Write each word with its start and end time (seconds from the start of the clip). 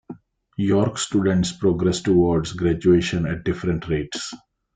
York 0.57 0.97
students 0.97 1.51
progress 1.51 2.01
toward 2.01 2.47
graduation 2.57 3.27
at 3.27 3.43
different 3.43 3.87
rates. 3.87 4.33